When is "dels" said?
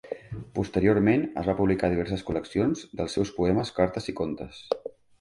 3.03-3.19